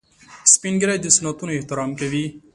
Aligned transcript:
سپین 0.53 0.73
ږیری 0.81 0.97
د 1.01 1.05
سنتونو 1.15 1.51
احترام 1.55 1.89
کوي 1.99 2.25